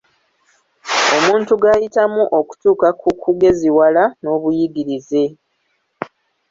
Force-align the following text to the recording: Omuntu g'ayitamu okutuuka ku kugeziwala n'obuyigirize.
Omuntu 1.17 1.53
g'ayitamu 1.61 2.23
okutuuka 2.39 2.87
ku 2.99 3.09
kugeziwala 3.21 4.03
n'obuyigirize. 4.21 5.23